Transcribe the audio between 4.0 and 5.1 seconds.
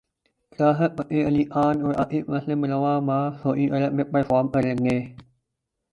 perform کریں گے